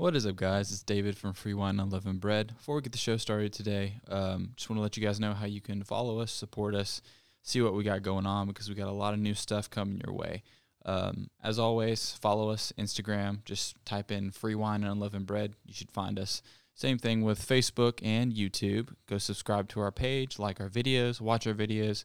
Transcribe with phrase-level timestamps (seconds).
[0.00, 0.72] What is up, guys?
[0.72, 2.54] It's David from Free Wine and Unleavened Bread.
[2.56, 5.34] Before we get the show started today, um, just want to let you guys know
[5.34, 7.02] how you can follow us, support us,
[7.42, 10.00] see what we got going on because we got a lot of new stuff coming
[10.02, 10.42] your way.
[10.86, 13.44] Um, as always, follow us Instagram.
[13.44, 15.52] Just type in Free Wine and Unleavened Bread.
[15.66, 16.40] You should find us.
[16.74, 18.94] Same thing with Facebook and YouTube.
[19.06, 22.04] Go subscribe to our page, like our videos, watch our videos,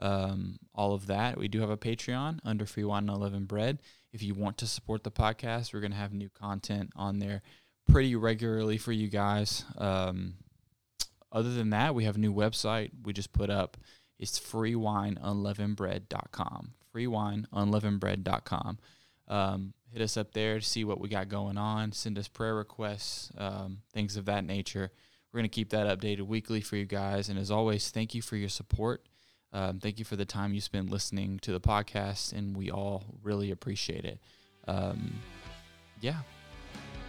[0.00, 1.38] um, all of that.
[1.38, 3.78] We do have a Patreon under Free Wine and Unleavened Bread.
[4.12, 7.42] If you want to support the podcast, we're going to have new content on there
[7.90, 9.64] pretty regularly for you guys.
[9.76, 10.34] Um,
[11.32, 13.76] other than that, we have a new website we just put up.
[14.18, 16.72] It's freewineunleavenedbread.com.
[16.94, 18.78] Freewineunleavenedbread.com.
[19.28, 21.90] Um, hit us up there to see what we got going on.
[21.92, 24.92] Send us prayer requests, um, things of that nature.
[25.32, 27.28] We're going to keep that updated weekly for you guys.
[27.28, 29.04] And as always, thank you for your support.
[29.56, 33.04] Um, thank you for the time you spend listening to the podcast, and we all
[33.22, 34.18] really appreciate it.
[34.68, 35.14] Um,
[36.02, 36.16] yeah,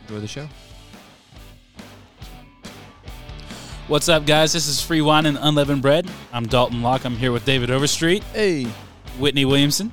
[0.03, 0.47] enjoy the show.
[3.89, 4.53] What's up, guys?
[4.53, 6.09] This is Free Wine and Unleavened Bread.
[6.31, 7.03] I'm Dalton Locke.
[7.03, 8.63] I'm here with David Overstreet, Hey,
[9.19, 9.91] Whitney Williamson,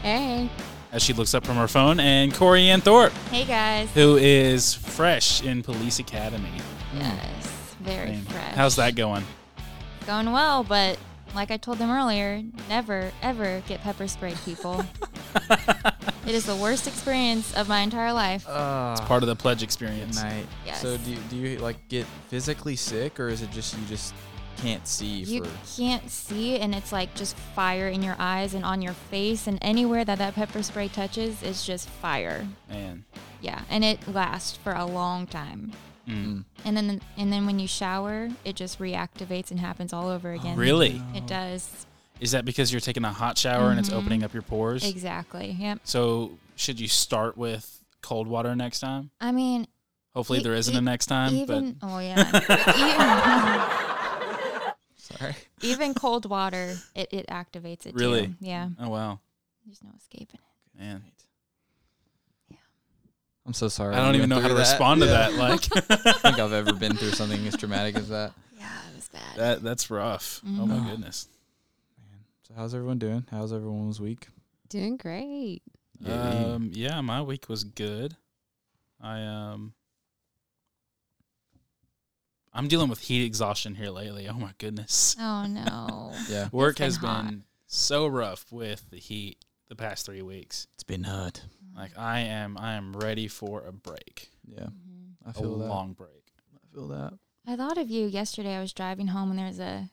[0.00, 0.48] Hey.
[0.90, 3.90] as she looks up from her phone, and Corianne Thorpe, Hey guys.
[3.92, 6.48] who is fresh in Police Academy.
[6.96, 7.74] Yes.
[7.82, 8.54] Very Man, fresh.
[8.54, 9.24] How's that going?
[10.06, 10.98] going well, but
[11.34, 14.84] like I told them earlier, never ever get pepper sprayed, people.
[16.26, 18.46] it is the worst experience of my entire life.
[18.48, 20.22] uh, Part of the pledge experience.
[20.22, 20.46] night.
[20.64, 20.80] Yes.
[20.80, 24.14] So do you, do you like get physically sick, or is it just you just
[24.58, 25.50] can't see you for?
[25.76, 29.58] can't see and it's like just fire in your eyes and on your face and
[29.60, 32.46] anywhere that that pepper spray touches is just fire.
[32.70, 33.04] Man.
[33.40, 35.72] Yeah, and it lasts for a long time.
[36.08, 36.44] Mm.
[36.64, 40.56] And then and then when you shower, it just reactivates and happens all over again.
[40.56, 41.00] Really?
[41.14, 41.86] It does.
[42.20, 43.96] Is that because you're taking a hot shower and it's Mhm.
[43.98, 44.88] opening up your pores?
[44.88, 45.56] Exactly.
[45.58, 45.80] Yep.
[45.84, 49.10] So, should you start with cold water next time?
[49.20, 49.66] I mean,
[50.14, 51.34] Hopefully, E- there isn't e- a next time.
[51.34, 52.22] even oh yeah,
[54.96, 55.30] Sorry.
[55.30, 58.28] even, even cold water, it, it activates it Really?
[58.28, 58.34] too.
[58.40, 59.20] Yeah, oh wow,
[59.66, 60.78] there's no escaping it.
[60.78, 61.02] man.
[63.54, 63.94] I'm so sorry.
[63.94, 65.30] I don't even know how to through respond to Yeah.
[65.30, 65.34] that.
[65.34, 65.68] Like
[66.06, 68.32] I think I've ever been through something as traumatic as that.
[68.58, 69.36] Yeah, it was bad.
[69.36, 69.62] that.
[69.62, 70.40] That's rough.
[70.44, 71.28] Oh my goodness.
[72.10, 72.18] Man.
[72.48, 73.26] So how's everyone doing?
[73.30, 74.26] How's everyone's week?
[74.68, 75.62] Doing great.
[76.04, 78.16] Um, yeah, my week was good.
[79.00, 79.74] I um,
[82.52, 84.28] I'm dealing with heat exhaustion here lately.
[84.28, 86.12] Oh my goodness, oh no.
[86.28, 87.26] yeah, work been has hot.
[87.26, 89.38] been so rough with the heat
[89.68, 90.66] the past three weeks.
[90.74, 91.42] it's been hot.
[91.76, 95.14] Like I am, I am ready for a break, Yeah, Mhm.
[95.26, 95.68] I a feel that.
[95.68, 96.32] long break.
[96.54, 97.14] I feel that.
[97.46, 98.54] I thought of you yesterday.
[98.56, 99.90] I was driving home and there was a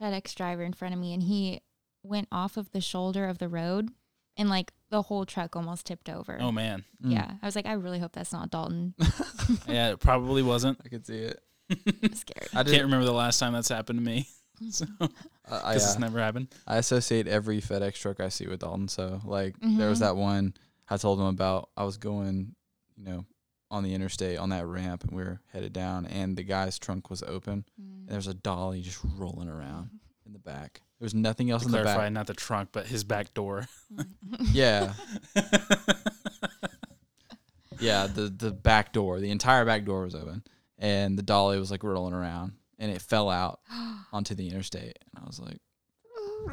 [0.00, 1.60] FedEx driver in front of me, and he
[2.02, 3.90] went off of the shoulder of the road,
[4.36, 6.38] and like the whole truck almost tipped over.
[6.40, 7.12] Oh man, Mm.
[7.12, 8.94] Yeah, I was like, I really hope that's not Dalton.
[9.68, 10.80] yeah, it probably wasn't.
[10.84, 11.40] I could see it.
[11.68, 12.46] It's scary.
[12.54, 12.72] I I did.
[12.72, 14.28] can't remember the last time that's happened to me.
[14.70, 16.48] So, I, because I, it's uh, never happened.
[16.66, 18.88] I associate every FedEx truck I see with Dalton.
[18.88, 20.00] So like there was Mhm.
[20.00, 20.54] that one
[20.88, 21.70] I told him about.
[21.76, 22.54] I was going,
[22.96, 23.24] you know,
[23.70, 27.10] on the interstate on that ramp, and we were headed down, and the guy's trunk
[27.10, 27.64] was open.
[27.80, 28.00] Mm.
[28.00, 29.90] And there was a dolly just rolling around
[30.26, 30.82] in the back.
[30.98, 32.12] There was nothing else To in the clarify, back.
[32.12, 33.66] not the trunk, but his back door.
[33.94, 34.06] Mm.
[34.52, 34.94] Yeah,
[37.80, 38.06] yeah.
[38.06, 40.42] The the back door, the entire back door was open,
[40.78, 43.60] and the dolly was like rolling around, and it fell out
[44.12, 44.98] onto the interstate.
[45.14, 45.58] And I was like,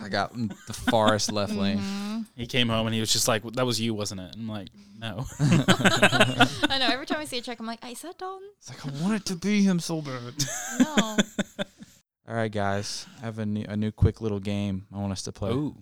[0.01, 1.77] I got in the farthest left lane.
[1.79, 2.25] Mhm.
[2.35, 4.47] he came home and he was just like, "That was you, wasn't it?" And I'm
[4.49, 6.87] like, "No." I know.
[6.91, 8.47] Every time I see a truck, I'm like, is that Dalton?
[8.57, 10.33] It's like I wanted to be him so bad.
[10.79, 10.95] No.
[12.27, 15.23] All right, guys, I have a new, a new quick little game I want us
[15.23, 15.51] to play.
[15.51, 15.75] Ooh.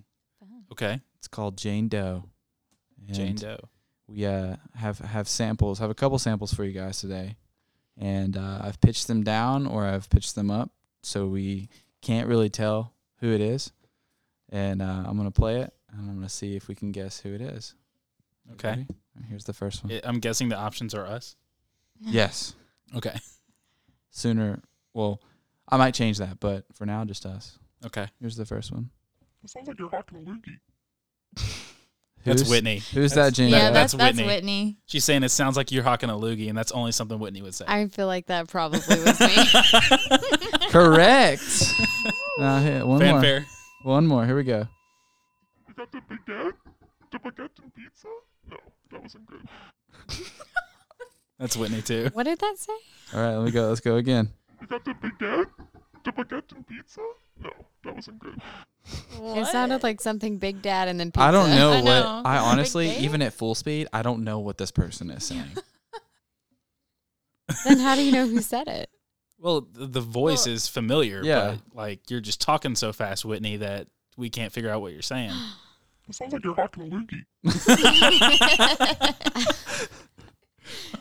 [0.72, 1.00] Okay.
[1.20, 2.24] It's called Jane Doe.
[3.12, 3.60] Jane Doe.
[4.08, 5.80] We uh, have have samples.
[5.80, 7.36] Have a couple samples for you guys today,
[7.98, 10.72] and uh, I've pitched them down or I've pitched them up,
[11.04, 11.70] so we
[12.02, 13.72] can't really tell who it is.
[14.52, 17.34] And uh, I'm gonna play it, and I'm gonna see if we can guess who
[17.34, 17.74] it is.
[18.48, 18.70] You Okay.
[18.70, 18.88] ready?
[19.30, 19.94] Here's the first one.
[19.94, 21.36] I- I'm guessing the options are us.
[22.02, 22.56] Yes.
[22.96, 23.16] Okay.
[24.10, 24.60] Sooner.
[24.94, 25.22] Well,
[25.70, 27.58] I might change that, but for now, just us.
[27.86, 28.08] Okay.
[28.20, 28.90] Here's the first one.
[29.44, 30.58] It sounds like you're hawking a loogie.
[32.24, 32.78] That's Who's- Whitney.
[32.94, 33.50] Who's That's- that, Jane?
[33.52, 33.74] yeah, Doe.
[33.74, 34.28] that's, that's that's Whitney.
[34.28, 34.78] Whitney.
[34.86, 37.56] She's saying it sounds like you're hawking a loogie, and that's only something Whitney would
[37.56, 37.66] say.
[37.68, 39.36] I feel like that probably was me.
[40.70, 41.74] Correct.
[42.38, 43.40] now, here, one Fanfare.
[43.42, 43.50] more.
[43.84, 44.26] One more.
[44.26, 44.68] Here we go.
[45.68, 46.54] You got the Big Dad?
[47.12, 48.08] The baguette and pizza?
[48.50, 48.58] No,
[48.92, 49.48] that wasn't good.
[51.40, 52.10] That's Whitney too.
[52.14, 52.74] what did that say?
[53.14, 53.68] All right, let me go.
[53.70, 54.30] Let's go again.
[54.62, 55.46] You got the Big Dad?
[56.06, 57.02] The baguette and pizza?
[57.42, 57.50] No,
[57.84, 58.40] that wasn't good.
[59.24, 61.24] It sounded like something Big Dad and then pizza.
[61.26, 61.84] I don't know I what.
[61.86, 62.22] know.
[62.26, 63.02] I honestly, Dave?
[63.04, 65.44] even at full speed, I don't know what this person is saying.
[67.66, 68.90] Then how do you know who said it?
[69.42, 71.56] Well, the, the voice is familiar, yeah.
[71.74, 75.02] but like you're just talking so fast, Whitney, that we can't figure out what you're
[75.02, 75.34] saying.
[76.10, 77.26] It sounds like you're hawking a loogie.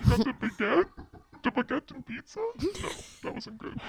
[0.04, 0.84] You got the Big Dad?
[1.42, 2.38] The baguette and pizza?
[2.38, 2.88] No,
[3.22, 3.80] that wasn't good.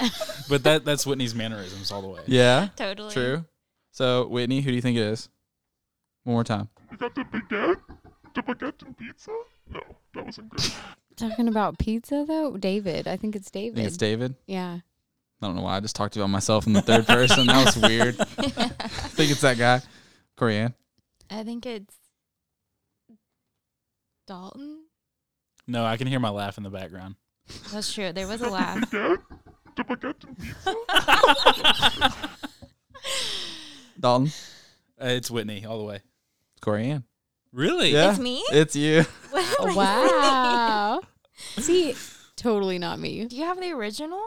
[0.50, 2.20] But that that's Whitney's mannerisms all the way.
[2.26, 3.10] Yeah, totally.
[3.12, 3.44] true.
[3.92, 5.28] So Whitney, who do you think it is?
[6.24, 6.68] One more time.
[6.90, 7.76] You got the Big Dad?
[8.34, 9.30] The baguette and pizza?
[9.72, 9.80] No,
[10.14, 10.72] that wasn't good.
[11.16, 13.06] Talking about pizza though, David.
[13.06, 13.76] I think it's David.
[13.76, 14.34] think it's David.
[14.46, 14.78] Yeah.
[15.42, 17.46] I don't know why I just talked about myself in the third person.
[17.46, 18.16] That was weird.
[18.20, 19.82] I think it's that guy,
[20.38, 20.74] Corianne.
[21.30, 21.94] I think it's
[24.26, 24.84] Dalton.
[25.66, 27.16] No, I can hear my laugh in the background.
[27.72, 28.12] That's true.
[28.12, 28.90] There was a laugh.
[28.90, 29.18] Dad?
[29.76, 30.74] The baguette and pizza?
[34.00, 34.32] Dalton,
[35.00, 35.96] Uh, it's Whitney all the way.
[35.96, 37.04] It's Corianne.
[37.54, 37.92] Really?
[37.92, 38.42] Yeah, It's me.
[38.50, 39.04] It's you.
[39.60, 41.00] Wow.
[41.56, 41.94] See,
[42.36, 43.24] totally not me.
[43.24, 44.20] Do you have the original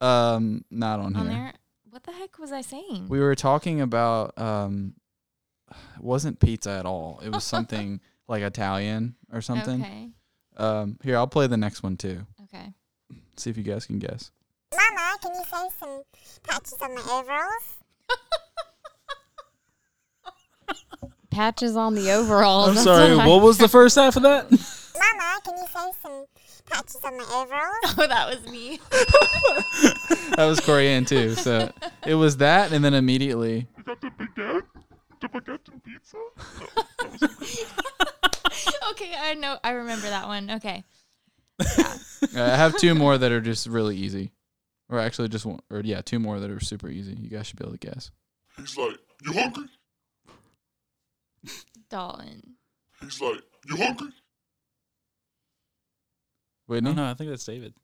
[0.00, 1.32] Um, not on, on here.
[1.38, 1.52] there?
[1.90, 3.06] What the heck was I saying?
[3.08, 4.94] We were talking about um,
[5.70, 7.20] it wasn't pizza at all.
[7.24, 9.80] It was something like Italian or something.
[9.82, 10.08] Okay.
[10.56, 12.26] Um, here I'll play the next one too.
[12.44, 12.72] Okay.
[13.36, 14.30] See if you guys can guess.
[14.72, 16.02] Mama, can you say some
[16.44, 17.78] patches on my overalls?
[21.30, 22.68] Patches on the overalls.
[22.70, 23.16] I'm That's sorry.
[23.16, 24.50] what I- was the first half of that?
[24.50, 26.24] Mama, can you say some
[26.66, 27.70] patches on my overalls?
[27.98, 28.78] Oh, that was me.
[30.36, 31.34] That was Corianne too.
[31.34, 31.70] So
[32.06, 34.62] it was that, and then immediately You got the Big Dad?
[35.20, 36.16] The baguette and pizza?
[36.16, 37.66] No, that wasn't good.
[38.92, 39.58] okay, I know.
[39.62, 40.50] I remember that one.
[40.52, 40.84] Okay.
[41.60, 41.94] uh,
[42.36, 44.32] I have two more that are just really easy,
[44.88, 47.14] or actually just one, or yeah, two more that are super easy.
[47.20, 48.10] You guys should be able to guess.
[48.56, 49.64] He's like, you hungry?
[51.88, 52.54] Dalton.
[53.00, 54.08] He's like, you hungry?
[56.68, 57.74] Wait, no, no, I think that's David.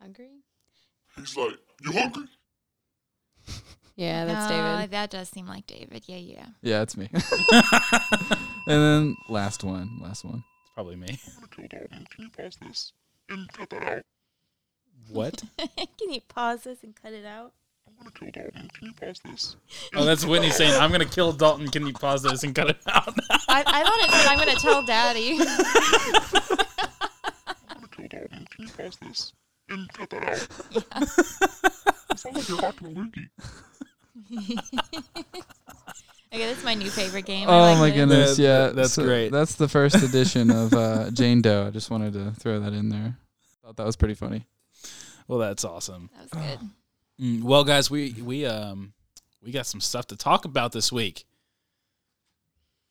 [0.00, 0.30] Hungry?
[1.16, 2.26] He's like, you hungry?
[3.96, 4.90] Yeah, that's Uh, David.
[4.90, 6.02] That does seem like David.
[6.06, 6.46] Yeah, yeah.
[6.62, 7.08] yeah, it's me.
[7.52, 7.62] and
[8.66, 10.42] then last one, last one.
[10.62, 11.06] It's probably me.
[11.10, 12.06] I'm gonna kill Dalton.
[12.10, 12.92] Can you pause this
[13.30, 14.02] and cut that out?
[15.10, 15.44] What?
[15.76, 17.52] Can you pause this and cut it out?
[17.98, 18.70] I'm gonna kill Dalton.
[18.74, 19.56] Can you pause this?
[19.94, 22.76] Oh, that's Whitney saying, "I'm gonna kill Dalton." Can you pause this and cut it
[22.86, 23.14] out?
[23.48, 25.38] I, I thought it said I'm gonna tell Daddy.
[27.48, 28.46] I'm gonna kill Dalton.
[28.50, 29.32] Can you pause this
[29.70, 30.48] and cut that out?
[32.10, 33.28] It sounds like you're hawking a loogie.
[36.32, 37.48] okay, this is my new favorite game.
[37.48, 37.96] I Oh like my this.
[37.96, 39.30] goodness, That- yeah, that's great.
[39.32, 41.66] That's the first edition of uh, Jane Doe.
[41.66, 43.16] I just wanted to throw that in there.
[43.62, 44.46] Thought that was pretty funny.
[45.28, 46.10] well, that's awesome.
[46.14, 46.68] That was good.
[47.20, 48.92] Mm, well, guys, we we um
[49.42, 51.24] we got some stuff to talk about this week.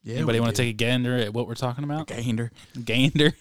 [0.04, 2.08] Yeah, Anybody want to take a gander at what we're talking about?
[2.08, 2.52] gander?
[2.84, 3.34] Gander.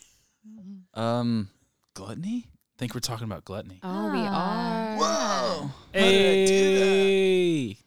[0.95, 1.49] Um,
[1.95, 2.47] gluttony.
[2.79, 3.81] think we're talking about gluttony.
[3.83, 4.95] Oh, we Ah.
[4.95, 4.99] are.
[4.99, 5.71] Whoa!
[5.93, 7.79] Hey,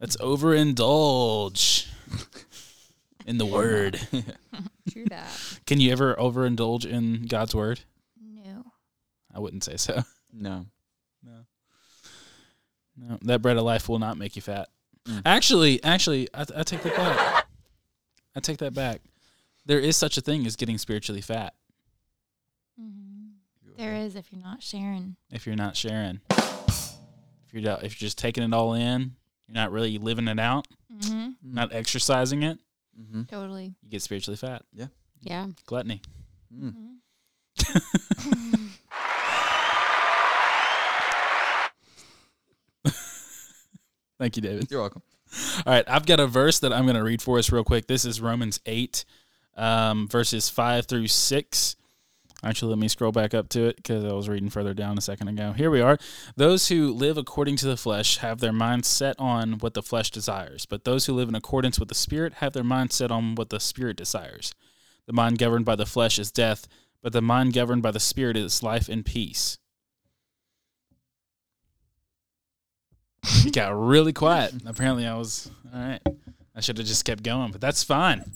[0.00, 1.86] let's overindulge
[3.26, 4.00] in the word.
[4.90, 5.28] True that.
[5.66, 7.80] Can you ever overindulge in God's word?
[8.20, 8.64] No.
[9.34, 10.02] I wouldn't say so.
[10.32, 10.50] No.
[10.50, 10.66] No.
[12.96, 14.68] No, that bread of life will not make you fat.
[15.06, 15.22] Mm.
[15.24, 17.46] Actually, actually, I, I take that back.
[18.36, 19.00] I take that back.
[19.66, 21.54] There is such a thing as getting spiritually fat
[22.80, 23.76] Mm-hmm.
[23.76, 25.16] There is if you're not sharing.
[25.30, 26.20] if you're not sharing.
[26.30, 29.12] If you're not, if you're just taking it all in,
[29.46, 31.30] you're not really living it out, Mm-hmm.
[31.42, 32.58] not exercising it.
[33.00, 33.22] Mm-hmm.
[33.24, 33.74] Totally.
[33.82, 34.62] You get spiritually fat.
[34.72, 34.86] Yeah.
[35.20, 35.46] Yeah.
[35.66, 36.00] Gluttony.
[36.54, 36.96] Mm.
[44.22, 44.70] Thank you, David.
[44.70, 45.02] You're welcome.
[45.66, 47.88] All right, I've got a verse that I'm going to read for us real quick.
[47.88, 49.04] This is Romans 8,
[49.56, 51.76] um, verses 5 through 6.
[52.44, 55.00] Actually, let me scroll back up to it because I was reading further down a
[55.00, 55.50] second ago.
[55.50, 55.98] Here we are.
[56.36, 60.12] Those who live according to the flesh have their minds set on what the flesh
[60.12, 63.34] desires, but those who live in accordance with the Spirit have their mind set on
[63.34, 64.54] what the Spirit desires.
[65.06, 66.68] The mind governed by the flesh is death,
[67.02, 69.58] but the mind governed by the Spirit is life and peace.
[73.24, 74.54] It got really quiet.
[74.66, 76.00] Apparently, I was all right.
[76.54, 78.30] I should have just kept going, but that's fine.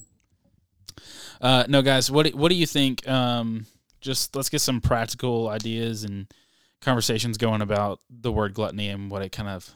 [1.40, 3.06] Uh, no, guys, what do- what do you think?
[3.08, 3.66] Um,
[4.00, 6.32] just let's get some practical ideas and
[6.80, 9.74] conversations going about the word gluttony and what it kind of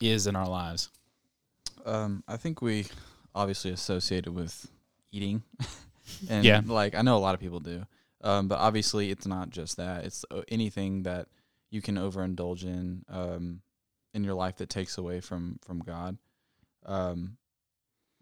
[0.00, 0.88] is in our lives.
[1.84, 2.86] Um, I think we
[3.34, 4.68] obviously associate it with
[5.12, 5.42] eating,
[6.28, 6.60] and Yeah.
[6.64, 7.84] like I know a lot of people do.
[8.22, 10.04] Um, but obviously it's not just that.
[10.04, 11.28] It's uh, anything that
[11.70, 13.62] you can overindulge in um,
[14.12, 16.18] in your life that takes away from from God.
[16.84, 17.36] Um,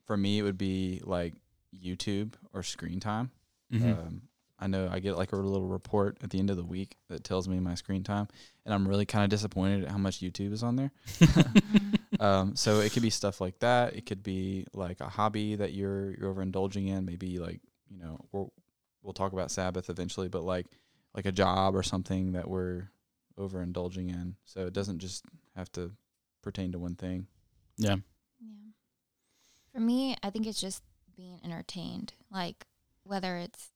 [0.07, 1.35] for me, it would be like
[1.75, 3.31] YouTube or screen time.
[3.73, 3.99] Mhm.
[3.99, 4.23] Um,
[4.59, 7.23] I know I get like a little report at the end of the week that
[7.23, 8.27] tells me my screen time,
[8.65, 10.91] and I'm really kind of disappointed at how much YouTube is on there.
[12.21, 13.95] um, so it could be stuff like that.
[13.95, 17.05] It could be like a hobby that you're you're overindulging in.
[17.05, 18.53] Maybe like you know we'll
[19.03, 20.67] we'll talk about Sabbath eventually, but like
[21.15, 22.91] like a job or something that we're
[23.39, 24.35] overindulging in.
[24.45, 25.25] So it doesn't just
[25.59, 25.93] have to
[26.43, 27.27] pertain to one thing.
[27.77, 27.97] yeah.
[28.41, 28.73] Yeah.
[29.73, 30.83] For me, I think it's just
[31.17, 32.15] being entertained.
[32.31, 32.67] Like
[33.05, 33.71] whether it's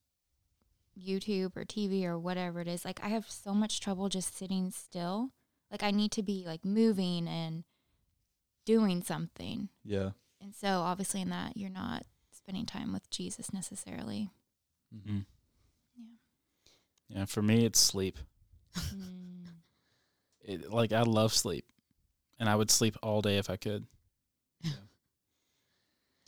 [0.98, 2.84] YouTube or TV or whatever it is.
[2.84, 5.30] Like I have so much trouble just sitting still.
[5.70, 7.64] Like I need to be like moving and
[8.64, 9.68] doing something.
[9.84, 10.10] Yeah.
[10.40, 14.30] And so obviously in that you're not spending time with Jesus necessarily.
[14.94, 15.20] Mm-hmm.
[15.96, 17.18] Yeah.
[17.18, 17.24] Yeah.
[17.24, 18.18] For me, it's sleep.
[18.76, 19.46] Mm.
[20.44, 21.64] It, like I love sleep,
[22.38, 23.86] and I would sleep all day if I could.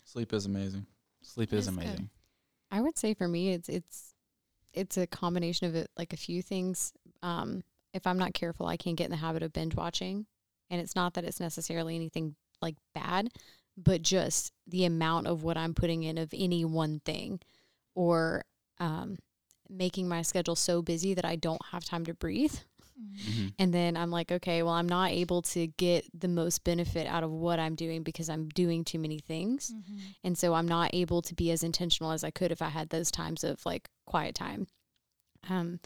[0.04, 0.86] Sleep is amazing.
[1.22, 1.82] Sleep It is is good.
[1.84, 2.10] amazing.
[2.70, 4.14] I would say for me, it's it's
[4.72, 6.92] it's a combination of it, like a few things.
[7.22, 10.26] Um, if I'm not careful, I can get in the habit of binge watching,
[10.70, 13.30] and it's not that it's necessarily anything like bad,
[13.76, 17.40] but just the amount of what I'm putting in of any one thing,
[17.94, 18.44] or
[18.78, 19.18] um,
[19.68, 22.54] making my schedule so busy that I don't have time to breathe.
[23.00, 23.18] Mm.
[23.18, 23.46] Mm-hmm.
[23.58, 27.24] And then I'm like, okay, well, I'm not able to get the most benefit out
[27.24, 29.72] of what I'm doing because I'm doing too many things.
[29.74, 30.00] Mhm.
[30.22, 32.90] And so I'm not able to be as intentional as I could if I had
[32.90, 34.66] those times of like quiet time.
[35.48, 35.80] Um,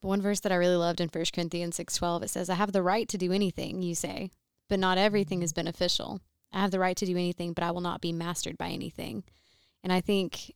[0.00, 2.72] but one verse that I really loved in 1 Corinthians 6:12 it says, "I have
[2.72, 4.30] the right to do anything you say,
[4.68, 6.20] but not everything is beneficial.
[6.52, 9.24] I have the right to do anything, but I will not be mastered by anything."
[9.82, 10.54] And I think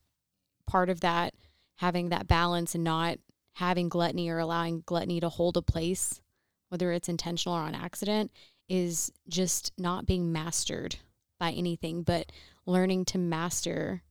[0.67, 1.35] part of that
[1.77, 3.19] having that balance and not
[3.57, 6.21] having gluttony or allowing gluttony to hold a place,
[6.69, 8.31] whether it's intentional or on accident,
[8.69, 10.97] is just not being mastered
[11.39, 12.31] by anything, but
[12.67, 14.03] learning to master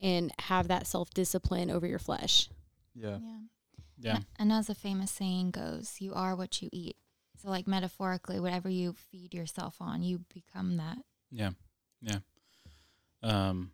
[0.00, 2.48] and have that self discipline over your flesh.
[2.94, 3.18] Yeah.
[3.20, 3.38] Yeah.
[3.98, 4.14] Yeah.
[4.16, 6.96] And- And as a famous saying goes, you are what you eat.
[7.40, 10.98] So like metaphorically, whatever you feed yourself on, you become that.
[11.30, 11.52] Yeah,
[12.02, 12.18] yeah.
[13.22, 13.70] Um,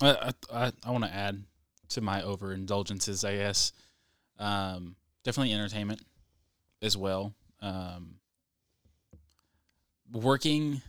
[0.00, 1.44] I I I, I want to add
[1.90, 3.72] to my overindulgences, I guess.
[4.38, 6.02] Um, definitely entertainment
[6.82, 7.34] as well.
[7.60, 8.16] Um,
[10.12, 10.82] working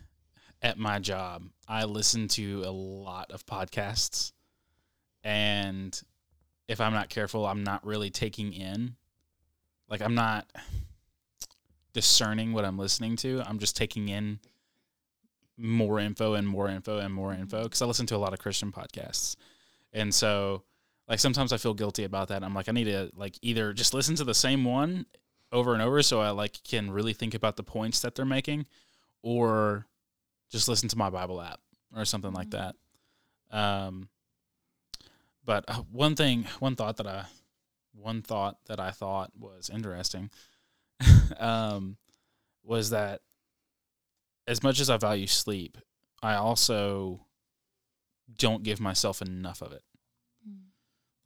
[0.62, 4.32] at my job, I listen to a lot of podcasts,
[5.24, 6.00] and
[6.66, 8.96] if I'm not careful, I'm not really taking in.
[9.88, 10.46] Like I'm not
[11.94, 13.42] discerning what I'm listening to.
[13.46, 14.38] I'm just taking in
[15.56, 18.38] more info and more info and more info because I listen to a lot of
[18.38, 19.36] Christian podcasts,
[19.92, 20.62] and so
[21.08, 22.42] like sometimes I feel guilty about that.
[22.44, 25.06] I'm like I need to like either just listen to the same one
[25.50, 28.66] over and over so I like can really think about the points that they're making,
[29.22, 29.86] or
[30.50, 31.60] just listen to my Bible app
[31.96, 32.74] or something like that.
[33.50, 34.08] Um,
[35.44, 37.24] but uh, one thing, one thought that I,
[37.94, 40.30] one thought that I thought was interesting,
[41.38, 41.96] um,
[42.62, 43.22] was that
[44.46, 45.78] as much as I value sleep,
[46.22, 47.20] I also
[48.38, 49.82] don't give myself enough of it.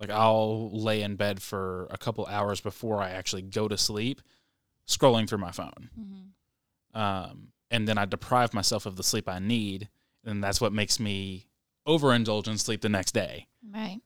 [0.03, 4.21] Like I'll lay in bed for a couple hours before I actually go to sleep,
[4.87, 7.01] scrolling through my phone, Mm-hmm.
[7.01, 9.89] um, and then I deprive myself of the sleep I need,
[10.25, 11.47] and that's what makes me
[11.87, 13.47] overindulge in sleep the next day.
[13.73, 14.01] Right.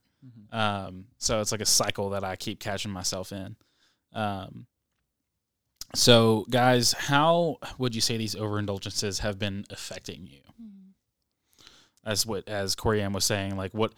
[0.52, 3.56] Um, so it's like a cycle that I keep catching myself in.
[4.12, 4.66] Um,
[5.94, 10.40] so, guys, how would you say these overindulgences have been affecting you?
[10.62, 10.90] Mm-hmm.
[12.04, 13.94] As what as Corianne was saying, like what,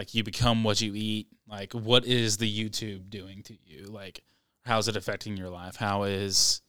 [0.00, 1.26] like you become what you eat.
[1.46, 3.84] Like what is the YouTube doing to you?
[3.84, 4.24] Like
[4.64, 5.76] how's it affecting your life?
[5.76, 6.62] How is,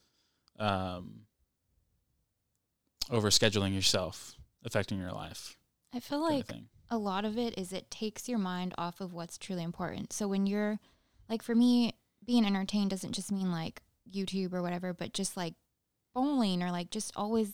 [0.60, 1.22] um,
[3.10, 4.34] overscheduling yourself
[4.66, 5.56] affecting your life?
[5.94, 6.52] I feel like
[6.90, 10.12] a lot of it is it takes your mind off of what's truly important.
[10.12, 10.80] So when you're
[11.30, 11.94] like for me,
[12.26, 13.82] being entertained doesn't just mean like
[14.14, 15.54] YouTube or whatever, but just like
[16.14, 17.54] bowling or like just always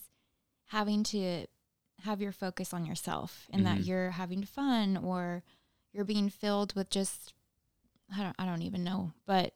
[0.70, 1.46] having to
[2.02, 3.86] have your focus on yourself and that Mhm.
[3.86, 5.42] you're having fun or
[5.92, 7.32] you're being filled with just
[8.14, 9.52] I don't I don't even know, but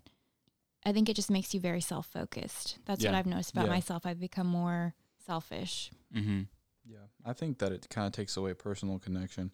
[0.85, 2.79] I think it just makes you very self-focused.
[2.85, 3.71] That's what I've noticed about Yeah.
[3.71, 4.05] myself.
[4.05, 5.91] I've become more selfish.
[6.15, 6.43] Mm-hmm.
[6.85, 9.53] Yeah, I think that it kind of takes away personal connection.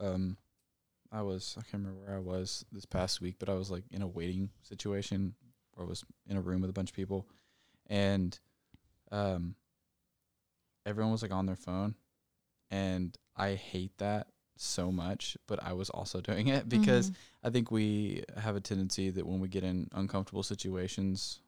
[0.00, 0.36] Um,
[1.12, 3.84] I was I can't remember where I was this past week, but I was like
[3.92, 5.34] in a waiting situation
[5.74, 7.28] where I was in a room with a bunch of people,
[7.86, 8.36] and
[9.12, 9.54] um,
[10.84, 11.94] everyone was like on their phone,
[12.70, 15.36] and I hate that so much.
[15.46, 17.14] But I was also doing it because Mhm.
[17.44, 21.40] I think we have a tendency that when we get in uncomfortable situations,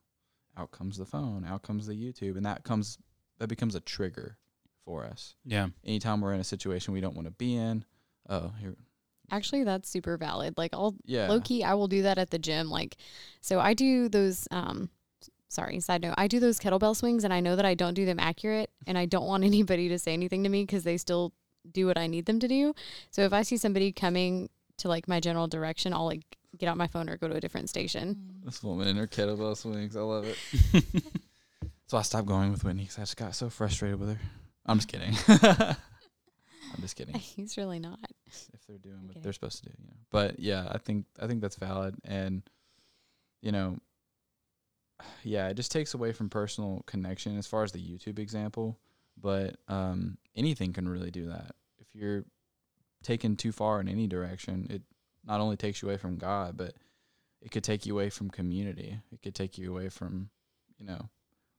[0.57, 2.99] out comes the phone, out comes the YouTube, and that comes
[3.39, 4.39] that becomes a trigger
[4.85, 5.35] for us.
[5.45, 5.69] Yeah.
[5.85, 7.85] Anytime we're in a situation we don't want to be in,
[8.29, 8.75] oh here
[9.31, 10.57] Actually, that's super valid.
[10.57, 11.29] Like I'll Yeah.
[11.29, 12.71] low key, I will do that at the gym.
[12.71, 12.97] Like,
[13.41, 14.47] so I do those.
[14.53, 14.89] Um,
[15.49, 16.15] sorry, side note.
[16.17, 18.97] I do those kettlebell swings, and I know that I don't do them accurate, and
[18.97, 21.33] I don't want anybody to say anything to me because they still
[21.73, 22.75] do what I need them to do.
[23.11, 26.23] So if I see somebody coming to like my general direction, I'll like
[26.59, 28.15] get out my phone or go to a different station.
[28.15, 28.45] Mm.
[28.45, 29.97] This woman in her kettlebell swings.
[29.97, 30.85] I love it.
[31.87, 34.21] so I stopped going with Whitney because I just got so frustrated with her.
[34.65, 35.15] I'm just kidding.
[35.29, 37.15] I'm just kidding.
[37.19, 37.99] He's really not.
[38.27, 39.23] if they're doing what kidding.
[39.23, 39.97] they're supposed to do, you know.
[40.11, 42.43] But yeah, I think I think that's valid and
[43.43, 43.79] you know
[45.23, 48.79] yeah, it just takes away from personal connection as far as the YouTube example,
[49.21, 51.55] but um anything can really do that.
[51.79, 52.25] If you're
[53.03, 54.83] taken too far in any direction, it
[55.25, 56.75] not only takes you away from God, but
[57.41, 58.99] it could take you away from community.
[59.13, 60.31] It could take you away from,
[60.79, 61.09] you know,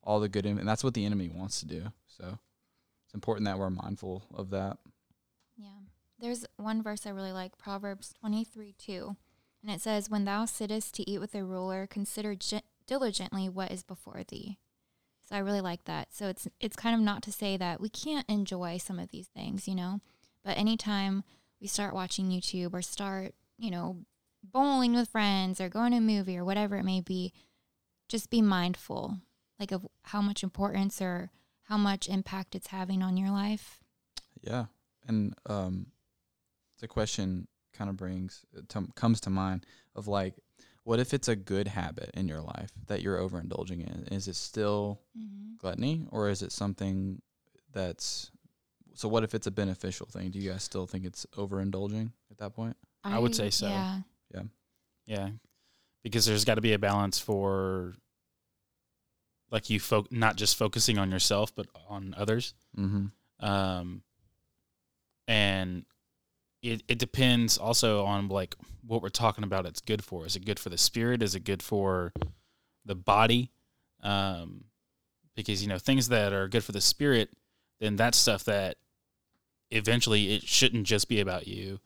[0.03, 1.91] all the good in, and that's what the enemy wants to do.
[2.07, 2.37] So
[3.05, 4.77] it's important that we're mindful of that.
[5.57, 5.67] Yeah.
[6.19, 9.15] There's one verse I really like, Proverbs 23 2.
[9.63, 13.71] And it says, When thou sittest to eat with a ruler, consider ge- diligently what
[13.71, 14.57] is before thee.
[15.27, 16.07] So I really like that.
[16.13, 19.27] So it's it's kind of not to say that we can't enjoy some of these
[19.27, 19.99] things, you know,
[20.43, 21.23] but anytime
[21.59, 23.97] we start watching YouTube or start, you know,
[24.43, 27.33] bowling with friends or going to a movie or whatever it may be,
[28.07, 29.17] just be mindful,
[29.59, 31.29] like of how much importance or
[31.63, 33.79] how much impact it's having on your life.
[34.41, 34.65] Yeah,
[35.07, 35.87] and um,
[36.79, 39.65] the question kind of brings to, comes to mind
[39.95, 40.35] of like,
[40.87, 44.07] what if it's a good habit in your life that you're overindulging in?
[44.09, 45.55] Is it still Mm-hmm.
[45.57, 47.21] gluttony, or is it something
[47.73, 48.31] that's
[48.93, 49.09] so?
[49.09, 50.29] What if it's a beneficial thing?
[50.31, 52.77] Do you guys still think it's overindulging at that point?
[53.03, 53.67] I would say so.
[53.67, 53.99] Yeah.
[55.05, 55.29] Yeah,
[56.03, 57.93] because there's got to be a balance for
[59.51, 62.53] like you fo- not just focusing on yourself but on others.
[62.77, 63.45] Mm-hmm.
[63.45, 64.01] Um,
[65.29, 65.85] and
[66.71, 68.55] it it depends also on like
[68.85, 69.65] what we're talking about.
[69.65, 70.25] It's good for.
[70.25, 71.21] Is it good for the spirit?
[71.23, 72.13] Is it good for
[72.85, 73.51] the body?
[74.01, 74.65] Um,
[75.35, 77.29] because you know things that are good for the spirit,
[77.79, 78.77] then that's stuff that
[79.71, 81.79] eventually it shouldn't just be about you.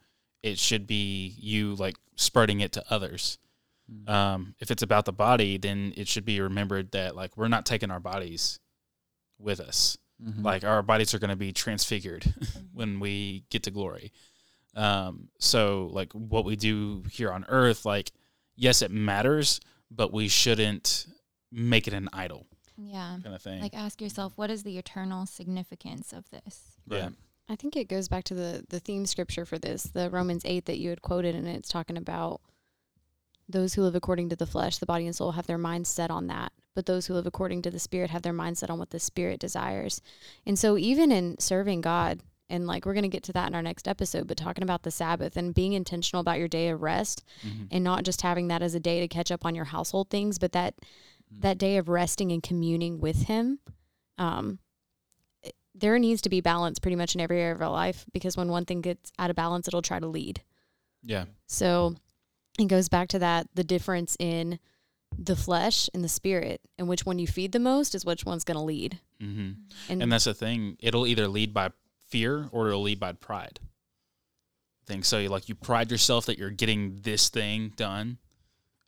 [0.43, 3.38] It should be you like spreading it to others.
[4.08, 7.65] Um, if it's about the body, then it should be remembered that like we're not
[7.65, 8.60] taking our bodies
[9.38, 9.97] with us.
[10.23, 10.43] Mhm.
[10.45, 12.23] Like our bodies are going to be transfigured
[12.73, 14.13] when we get to glory.
[14.75, 18.12] Um, so like what we do here on earth, like
[18.55, 21.07] yes, it matters, but we shouldn't
[21.51, 23.17] make it an idol Yeah.
[23.23, 23.62] kind of thing.
[23.62, 26.77] Like ask yourself, what is the eternal significance of this?
[26.88, 27.13] yeah, Right.
[27.49, 30.65] I think it goes back to the the theme scripture for this, the Romans 8
[30.65, 32.39] that you had quoted and it's talking about
[33.49, 36.10] those who live according to the flesh, the body and soul have their minds set
[36.10, 38.79] on that, but those who live according to the spirit have their mind set on
[38.79, 40.01] what the spirit desires.
[40.45, 43.55] And so even in serving God and like we're going to get to that in
[43.55, 46.81] our next episode, but talking about the Sabbath and being intentional about your day of
[46.81, 47.67] rest Mhm.
[47.71, 50.37] and not just having that as a day to catch up on your household things,
[50.37, 50.75] but that
[51.39, 53.59] that day of resting and communing with him
[54.17, 54.59] um
[55.41, 58.35] it- there needs to be balance pretty much in every area of our life because
[58.35, 60.41] when one thing gets out of balance it'll try to lead
[61.03, 61.95] yeah, so
[62.59, 64.59] it goes back to that the difference in
[65.17, 68.43] the flesh and the spirit and which one you feed the most is which one's
[68.43, 69.51] going to lead hmm
[69.89, 70.75] and, and that's the thing.
[70.79, 71.69] It'll either lead by
[72.12, 73.60] fear or it'll lead by pride.
[74.86, 78.17] Thing so you like you pride yourself that you're getting this thing done,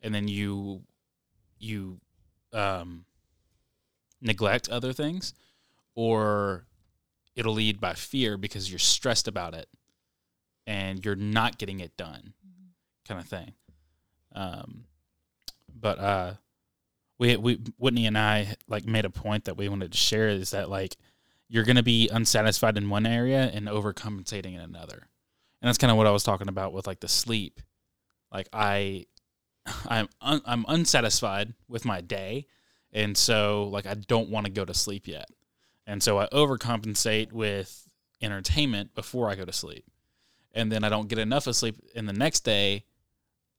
[0.02, 0.82] and then you
[1.58, 2.00] you
[2.52, 3.04] um,
[4.20, 5.34] neglect other things,
[5.94, 6.66] or
[7.36, 9.68] it'll lead by fear because you're stressed about it
[10.66, 12.32] and you're not getting it done,
[13.06, 13.52] kind of thing.
[14.34, 14.84] Um,
[15.72, 16.34] but uh,
[17.18, 20.50] we we Whitney and I like made a point that we wanted to share is
[20.50, 20.96] that like
[21.48, 25.08] you're going to be unsatisfied in one area and overcompensating in another.
[25.60, 27.60] And that's kind of what I was talking about with like the sleep.
[28.32, 29.06] Like I
[29.88, 32.46] I'm un, I'm unsatisfied with my day
[32.92, 35.28] and so like I don't want to go to sleep yet.
[35.86, 37.88] And so I overcompensate with
[38.22, 39.84] entertainment before I go to sleep.
[40.52, 42.84] And then I don't get enough of sleep and the next day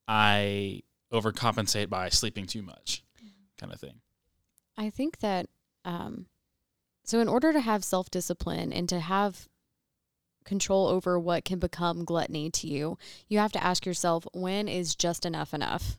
[0.07, 3.03] I overcompensate by sleeping too much
[3.57, 4.01] kind of thing.
[4.77, 5.47] I think that
[5.85, 6.25] um,
[7.05, 9.47] so in order to have self discipline and to have
[10.43, 14.95] control over what can become gluttony to you, you have to ask yourself when is
[14.95, 15.97] just enough enough.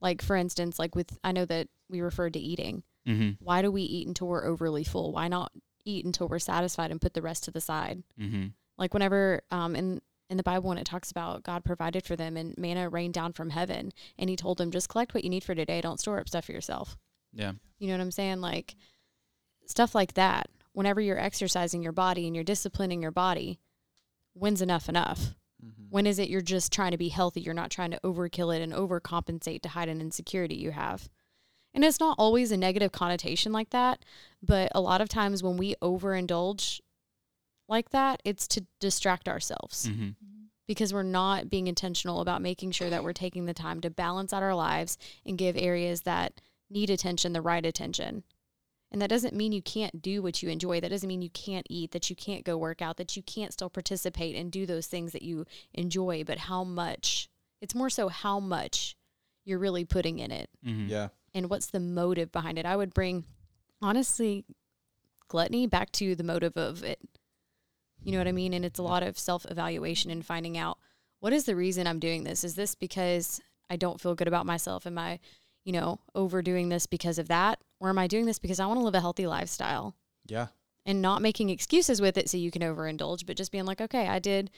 [0.00, 2.82] Like for instance, like with I know that we referred to eating.
[3.06, 3.36] Mhm.
[3.40, 5.12] Why do we eat until we're overly full?
[5.12, 5.52] Why not
[5.84, 8.02] eat until we're satisfied and put the rest to the side?
[8.18, 8.52] Mhm.
[8.76, 12.36] Like whenever um in in the Bible when it talks about God provided for them
[12.36, 15.44] and manna rained down from heaven and he told them just collect what you need
[15.44, 16.98] for today, don't store up stuff for yourself.
[17.32, 17.52] Yeah.
[17.78, 18.40] You know what I'm saying?
[18.40, 18.74] Like
[19.66, 20.48] stuff like that.
[20.72, 23.58] Whenever you're exercising your body and you're disciplining your body,
[24.34, 25.34] when's enough enough?
[25.64, 25.88] Mhm.
[25.90, 27.40] When is it you're just trying to be healthy?
[27.40, 31.08] You're not trying to overkill it and overcompensate to hide an insecurity you have.
[31.72, 34.04] And it's not always a negative connotation like that,
[34.42, 36.80] but a lot of times when we overindulge
[37.68, 40.10] like that, it's to distract ourselves Mm-hmm.
[40.66, 44.32] because we're not being intentional about making sure that we're taking the time to balance
[44.32, 48.24] out our lives and give areas that need attention the right attention.
[48.92, 50.80] And that doesn't mean you can't do what you enjoy.
[50.80, 53.52] That doesn't mean you can't eat, that you can't go work out, that you can't
[53.52, 55.44] still participate and do those things that you
[55.74, 57.28] enjoy, but how much.
[57.60, 58.96] It's more so how much
[59.44, 60.88] you're really putting in it Mm-hmm.
[60.88, 61.08] Yeah.
[61.34, 62.66] and what's the motive behind it.
[62.66, 63.24] I would bring,
[63.82, 64.44] honestly,
[65.28, 67.00] gluttony back to the motive of it.
[68.04, 68.52] You know what I mean?
[68.52, 70.78] And it's a lot of self evaluation and finding out
[71.20, 72.44] what is the reason I'm doing this?
[72.44, 74.86] Is this because I don't feel good about myself?
[74.86, 75.18] Am I,
[75.66, 77.58] you know, overdoing this because of that?
[77.80, 79.94] Or am I doing this because I want to live a healthy lifestyle?
[80.26, 80.46] Yeah.
[80.86, 84.06] and not making excuses with it so you can overindulge, but just being like, okay,
[84.08, 84.50] I did.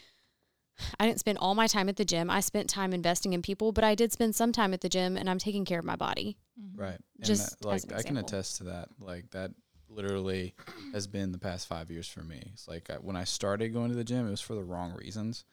[1.01, 2.31] I didn't spend all my time at the gym.
[2.31, 5.16] I spent time investing in people, but I did spend some time at the gym
[5.16, 6.37] and I'm taking care of my body.
[6.61, 6.81] Mm-hmm.
[6.81, 6.99] Right.
[7.16, 8.88] And Just that, as like an I can attest to that.
[9.01, 9.51] Like that
[9.88, 10.55] literally
[10.92, 12.51] has been the past 5 years for me.
[12.53, 14.94] It's like I, when I started going to the gym, it was for the wrong
[14.94, 15.44] reasons.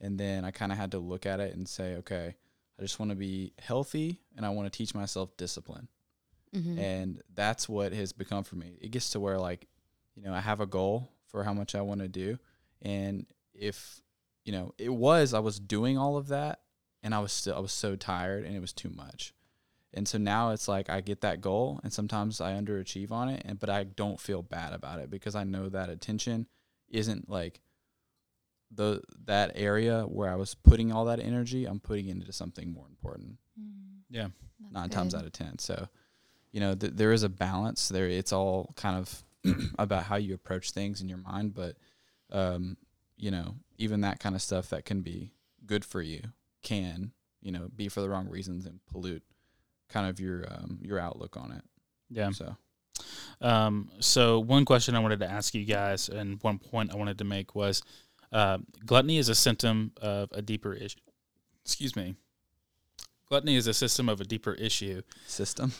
[0.00, 2.36] And then I kind of had to look at it and say, okay,
[2.82, 5.86] I just want to be healthy and I want to teach myself discipline.
[6.52, 6.78] Mm-hmm.
[6.80, 8.76] And that's what has become for me.
[8.80, 9.68] It gets to where like,
[10.16, 12.38] you know, I have a goal for how much I want to do.
[12.82, 14.00] And if,
[14.44, 16.58] you know, it was I was doing all of that
[17.04, 19.32] and I was still I was so tired and it was too much.
[19.94, 23.42] And so now it's like I get that goal and sometimes I underachieve on it
[23.44, 26.48] and but I don't feel bad about it because I know that attention
[26.88, 27.60] isn't like
[28.74, 32.72] the that area where I was putting all that energy, I'm putting it into something
[32.72, 33.38] more important
[34.10, 34.28] Yeah.
[34.70, 35.58] nine times out of ten.
[35.58, 35.88] So,
[36.52, 38.06] you know, th- there is a balance there.
[38.08, 39.22] It's all kind of
[39.78, 41.76] about how you approach things in your mind, but
[42.30, 42.76] um,
[43.16, 45.32] you know, even that kind of stuff that can be
[45.66, 46.22] good for you
[46.62, 49.22] can, you know, be for the wrong reasons and pollute
[49.88, 51.62] kind of your um, your outlook on it.
[52.08, 52.30] Yeah.
[52.30, 52.56] So,
[53.40, 57.18] Um, so one question I wanted to ask you guys, and one point I wanted
[57.18, 57.82] to make was,
[58.32, 60.98] uh, gluttony is a symptom of a deeper issue.
[61.64, 62.16] Excuse me.
[63.28, 65.02] Gluttony is a system of a deeper issue.
[65.26, 65.72] system.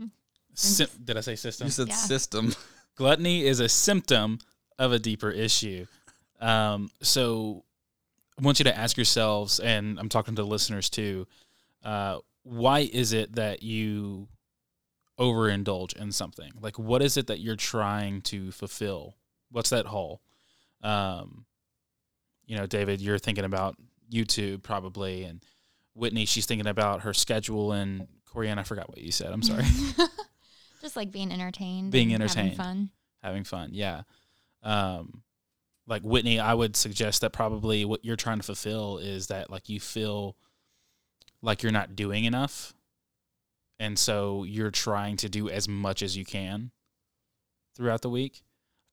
[0.54, 1.66] Sim- did I say system?
[1.66, 1.94] You said Yeah.
[1.94, 2.54] system.
[2.96, 4.38] Gluttony is a symptom
[4.78, 5.86] of a deeper issue.
[6.40, 7.64] Um, so
[8.38, 11.26] I want you to ask yourselves, and I'm talking to the listeners too,
[11.84, 14.28] uh, why is it that you
[15.18, 16.50] overindulge in something?
[16.60, 19.16] Like, what is it that you're trying to fulfill?
[19.50, 20.22] What's that hole?
[20.82, 21.44] Um,
[22.50, 23.76] you know, David, you're thinking about
[24.12, 25.40] YouTube probably, and
[25.94, 29.32] Whitney, she's thinking about her schedule, and Corianne, I forgot what you said.
[29.32, 29.62] I'm sorry.
[30.80, 31.92] Just like being entertained.
[31.92, 32.56] Being entertained.
[32.56, 32.90] Having fun.
[33.22, 33.70] having fun.
[33.72, 34.02] Yeah.
[34.64, 35.22] Um,
[35.86, 39.68] like Whitney, I would suggest that probably what you're trying to fulfill is that like
[39.68, 40.34] you feel
[41.42, 42.74] like you're not doing enough.
[43.78, 46.72] And so you're trying to do as much as you can
[47.76, 48.42] throughout the week.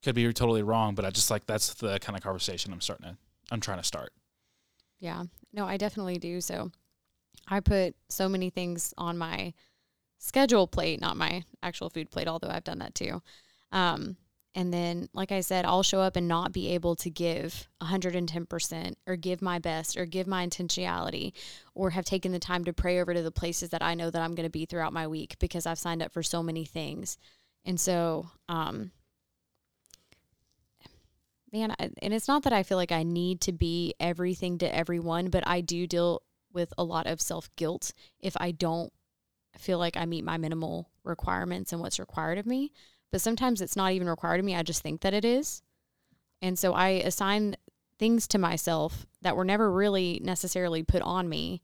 [0.03, 3.07] Could be totally wrong, but I just like that's the kind of conversation I'm starting
[3.07, 3.17] to
[3.51, 4.11] I'm trying to start.
[4.99, 5.23] Yeah.
[5.53, 6.41] No, I definitely do.
[6.41, 6.71] So
[7.47, 9.53] I put so many things on my
[10.17, 13.21] schedule plate, not my actual food plate, although I've done that too.
[13.71, 14.17] Um,
[14.55, 18.95] and then, like I said, I'll show up and not be able to give 110%
[19.05, 21.33] or give my best or give my intentionality
[21.75, 24.21] or have taken the time to pray over to the places that I know that
[24.21, 27.19] I'm going to be throughout my week because I've signed up for so many things.
[27.65, 28.89] And so, um,
[31.51, 34.75] man, I, and it's not that I feel like I need to be everything to
[34.75, 36.21] everyone, but I do deal
[36.53, 38.91] with a lot of self guilt if I don't
[39.57, 42.71] feel like I meet my minimal requirements and what's required of me.
[43.11, 44.55] But sometimes it's not even required of me.
[44.55, 45.61] I just think that it is.
[46.41, 47.55] And so I assign
[47.97, 51.61] things to myself that were never really necessarily put on me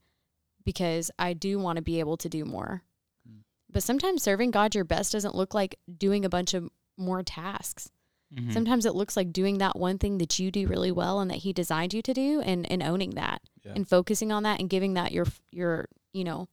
[0.63, 2.84] because I do want to be able to do more.
[3.30, 3.41] Mm.
[3.69, 7.91] But sometimes serving God your best doesn't look like doing a bunch of more tasks.
[8.34, 8.52] Mhm.
[8.54, 11.38] Sometimes it looks like doing that one thing that you do really well and that
[11.39, 13.74] he designed you to do and, and owning that Yeah.
[13.76, 16.48] and focusing on that and giving that your your you know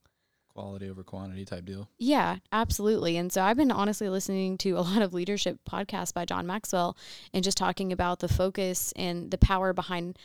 [0.52, 1.88] Quality over quantity type deal.
[1.96, 6.24] yeah absolutely and so i've been honestly listening to a lot of leadership podcasts by
[6.24, 6.96] john maxwell
[7.32, 10.18] and just talking about the focus and the power behind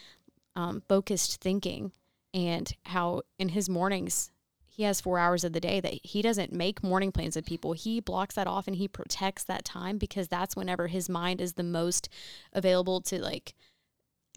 [0.55, 1.91] um, focused thinking
[2.33, 4.31] and how in his mornings
[4.75, 7.71] he has four hours of the day that he doesn't make morning plans with people
[7.73, 11.53] he blocks that off and he protects that time because that's whenever his mind is
[11.53, 12.09] the most
[12.53, 13.53] available to like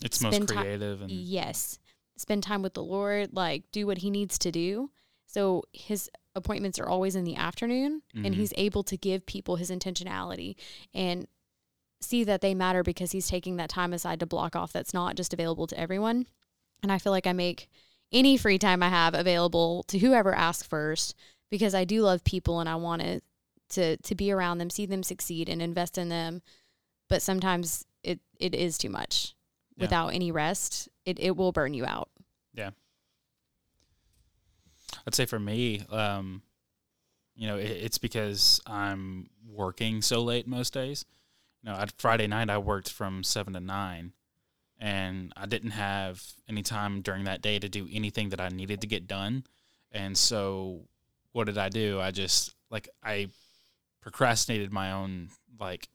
[0.02, 1.78] it's most spend ti- creative and Yes.
[2.16, 4.90] Spend time with the Lord, like do what he needs to do.
[5.26, 8.26] So his appointments are always in the afternoon Mhm.
[8.26, 10.54] and he's able to give people his intentionality
[10.94, 11.26] and
[12.00, 15.16] see that they matter because he's taking that time aside to block off that's not
[15.16, 16.26] just available to everyone.
[16.82, 17.68] And I feel like I make
[18.12, 21.14] any free time I have available to whoever asks first
[21.50, 23.20] because I do love people and I want to
[23.70, 26.42] to to be around them, see them succeed and invest in them.
[27.08, 29.34] But sometimes it it is too much.
[29.76, 29.84] Yeah.
[29.84, 32.08] Without any rest, it it will burn you out.
[32.54, 32.70] Yeah.
[35.06, 36.42] I'd say for me, um,
[37.36, 41.04] you know, it, it's because I'm working so late most days.
[41.62, 44.12] You know, at Friday night I worked from seven to nine,
[44.78, 48.80] and I didn't have any time during that day to do anything that I needed
[48.82, 49.44] to get done.
[49.92, 50.82] And so,
[51.32, 52.00] what did I do?
[52.00, 53.28] I just like I
[54.00, 55.88] procrastinated my own like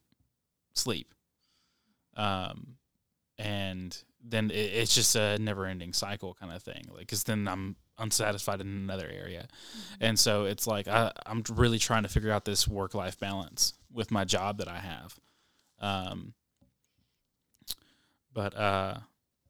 [0.74, 1.14] sleep,
[2.16, 2.76] um,
[3.38, 6.84] and then it, it's just a never-ending cycle kind of thing.
[6.90, 9.46] Like, because then I'm unsatisfied in another area.
[10.00, 13.74] And so it's like I, I'm really trying to figure out this work life balance
[13.92, 15.14] with my job that I have.
[15.80, 16.34] Um,
[18.34, 18.98] but uh,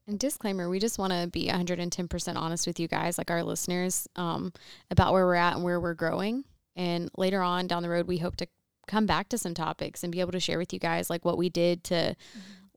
[0.07, 4.07] And disclaimer, we just want to be 110% honest with you guys, like our listeners,
[4.15, 4.53] um,
[4.91, 6.43] about where we're at and where we're growing.
[6.75, 8.47] And later on down the road, we hope to
[8.87, 11.37] come back to some topics and be able to share with you guys like what
[11.37, 12.15] we did to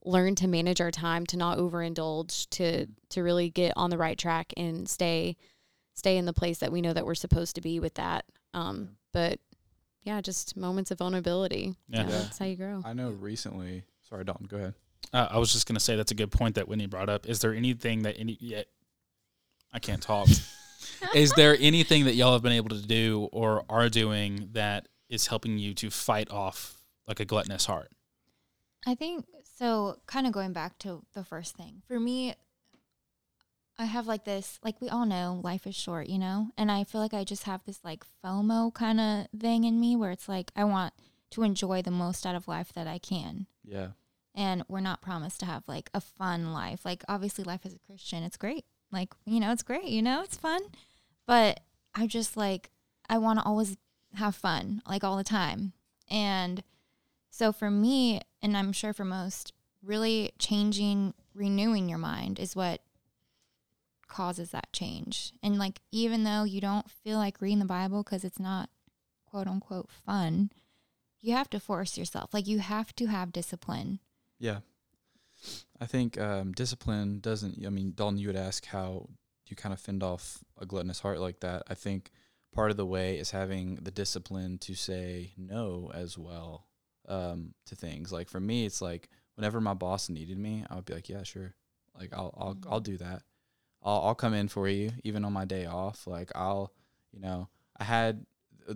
[0.05, 4.17] learn to manage our time, to not overindulge, to to really get on the right
[4.17, 5.35] track and stay
[5.93, 8.25] stay in the place that we know that we're supposed to be with that.
[8.53, 9.39] Um, but
[10.03, 11.75] yeah, just moments of vulnerability.
[11.89, 12.03] Yeah.
[12.03, 12.17] Yeah, Yeah.
[12.21, 12.81] that's how you grow.
[12.85, 13.83] I know recently.
[14.07, 14.47] Sorry, Dalton.
[14.47, 14.73] Go ahead.
[15.13, 17.27] Uh, I was just gonna say that's a good point that Whitney brought up.
[17.27, 18.63] Is there anything that any yeah,
[19.73, 20.27] I can't talk.
[21.15, 25.27] is there anything that y'all have been able to do or are doing that is
[25.27, 27.91] helping you to fight off like a gluttonous heart?
[28.85, 29.25] I think
[29.57, 29.99] so.
[30.05, 32.35] Kind of going back to the first thing for me,
[33.77, 36.83] I have like this, like we all know, life is short, you know, and I
[36.83, 40.27] feel like I just have this like FOMO kind of thing in me where it's
[40.27, 40.93] like I want
[41.31, 43.47] to enjoy the most out of life that I can.
[43.63, 43.89] Yeah.
[44.39, 46.85] And we're not promised to have like a fun life.
[46.85, 48.63] Like obviously life as a Christian, it's great.
[48.89, 50.61] Like, you know, it's great, you know, it's fun.
[51.27, 51.59] But
[51.93, 52.71] I just like
[53.09, 53.75] I want to always
[54.15, 55.73] have fun like all the time.
[56.09, 56.63] And
[57.29, 59.51] so for me, and I'm sure for most,
[59.83, 62.81] really changing, renewing your mind is what
[64.07, 65.33] causes that change.
[65.43, 68.69] And like even though you don't feel like reading the Bible cuz it's not
[69.25, 70.49] quote unquote fun,
[71.19, 72.33] you have to force yourself.
[72.33, 73.99] Like you have to have discipline.
[74.39, 74.59] Yeah.
[75.79, 77.65] I think um, discipline doesn't.
[77.65, 79.09] I mean, Dalton, you would ask how
[79.47, 81.63] you kind of fend off a gluttonous heart like that.
[81.67, 82.11] I think
[82.53, 86.67] part of the way is having the discipline to say no as well
[87.07, 88.11] um, to things.
[88.11, 91.23] Like for me, it's like whenever my boss needed me, I would be like, yeah,
[91.23, 91.55] sure.
[91.97, 93.23] Like I'll I'll I'll do that.
[93.81, 96.07] I'll I'll come in for you even on my day off.
[96.07, 96.73] Like I'll,
[97.11, 98.25] you know, I had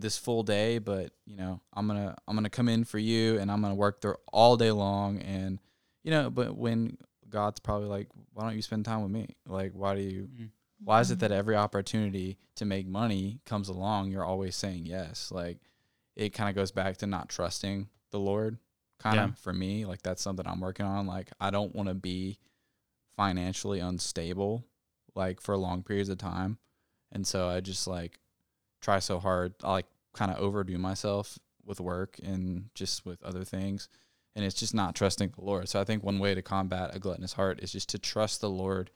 [0.01, 3.51] this full day, but you know, I'm gonna I'm gonna come in for you, and
[3.51, 5.59] I'm gonna work there all day long, and
[6.03, 6.97] you know, but when
[7.29, 9.35] God's probably like, why don't you spend time with me?
[9.47, 10.23] Like, why do you?
[10.23, 10.45] Mm-hmm.
[10.83, 11.39] Why is it that mm-hmm.
[11.39, 15.31] every opportunity to make money comes along, you're always saying yes?
[15.31, 15.59] Like,
[16.15, 18.57] it kind of goes back to not trusting the Lord.
[18.99, 19.35] Kind of Yeah.
[19.35, 21.07] for me, like that's something I'm working on.
[21.07, 22.37] Like, I don't want to be
[23.17, 24.65] financially unstable,
[25.15, 26.57] like for long periods of time,
[27.11, 28.19] and so I just like
[28.83, 29.53] try so hard.
[29.63, 33.87] I like kind of overdo myself with work and just with other things.
[34.35, 35.69] And it's just not trusting the Lord.
[35.69, 38.49] So I think one way to combat a gluttonous heart is just to trust the
[38.49, 38.91] Lord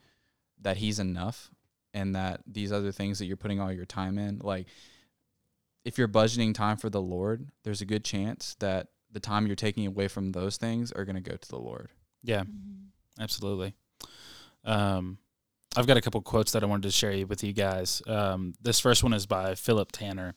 [0.60, 1.50] that He's enough
[1.94, 4.66] and that these other things that you're putting all your time in, like
[5.84, 9.56] if you're budgeting time for the Lord, there's a good chance that the time you're
[9.56, 11.88] taking away from those things are going to go to the Lord.
[12.22, 12.42] Yeah,
[13.18, 13.74] absolutely.
[14.64, 15.18] Um,
[15.76, 18.02] I've got a couple quotes that I wanted to share with you guys.
[18.06, 20.34] Um, this first one is by Philip Tanner.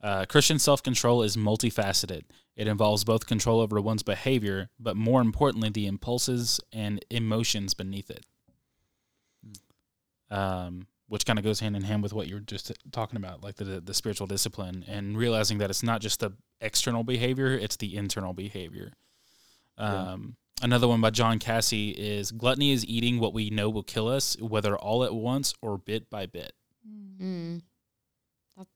[0.00, 2.22] Uh, Christian self control is multifaceted.
[2.56, 8.10] It involves both control over one's behavior, but more importantly, the impulses and emotions beneath
[8.10, 8.26] it.
[10.30, 13.42] Um, which kind of goes hand in hand with what you were just talking about,
[13.42, 17.76] like the the spiritual discipline and realizing that it's not just the external behavior; it's
[17.76, 18.92] the internal behavior.
[19.78, 20.12] Yeah.
[20.12, 24.08] Um, Another one by John Cassie is gluttony is eating what we know will kill
[24.08, 26.52] us, whether all at once or bit by bit.
[27.20, 27.60] Mm.
[28.56, 28.70] That's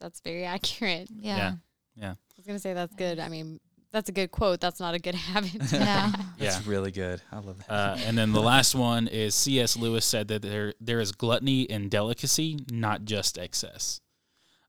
[0.00, 1.08] that's very accurate.
[1.14, 1.54] Yeah.
[1.94, 2.12] Yeah.
[2.12, 3.18] I was gonna say that's good.
[3.20, 3.60] I mean,
[3.92, 4.60] that's a good quote.
[4.60, 5.52] That's not a good habit.
[5.68, 5.84] to Yeah.
[5.84, 6.24] have.
[6.38, 7.20] That's really good.
[7.32, 7.70] I love that.
[7.72, 9.76] Uh, and then the last one is C.S.
[9.76, 14.00] Lewis said that there there is gluttony in delicacy, not just excess.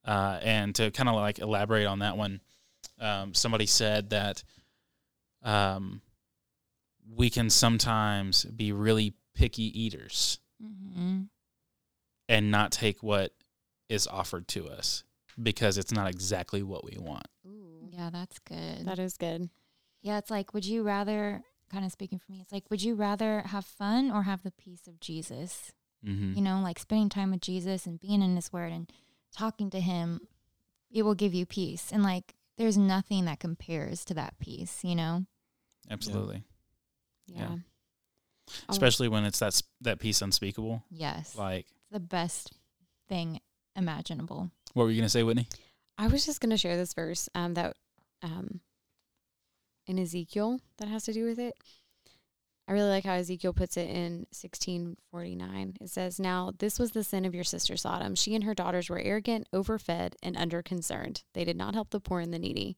[0.03, 2.41] Uh, and to kind of like elaborate on that one,
[2.99, 4.43] um, somebody said that
[5.43, 6.01] um,
[7.15, 11.21] we can sometimes be really picky eaters hmm
[12.27, 13.33] and not take what
[13.87, 15.03] is offered to us
[15.41, 17.25] because it's not exactly what we want.
[17.89, 18.85] Yeah, that's good.
[18.85, 19.49] that is good.
[20.03, 22.39] yeah, it's like, would you rather kind of speaking for me.
[22.41, 25.71] It's like, would you rather have fun or have the peace of Jesus?
[26.05, 26.33] Mm-hmm.
[26.35, 28.91] You know, like spending time with Jesus and being in His Word and
[29.35, 30.21] talking to Him,
[30.91, 31.89] it will give you peace.
[31.91, 34.79] And like, there's nothing that compares to that peace.
[34.83, 35.25] You know.
[35.89, 36.43] Absolutely.
[37.35, 37.41] Yeah.
[37.41, 37.55] Yeah.
[38.49, 38.53] Oh.
[38.69, 40.83] Especially when it's that that piece unspeakable.
[40.89, 42.51] Yes, Like, the best
[43.07, 43.39] thing
[43.75, 44.49] imaginable.
[44.73, 45.47] what were you gonna say, Whitney?
[45.97, 47.75] I was just going to share this verse um, that
[48.23, 48.61] um,
[49.85, 51.55] in Ezekiel that has to do with it.
[52.69, 55.73] I really like how Ezekiel puts it in 1649.
[55.81, 58.15] It says, Now this was the sin of your sister Sodom.
[58.15, 61.23] She and her daughters were arrogant, overfed, and underconcerned.
[61.33, 62.77] They did not help the poor and the needy.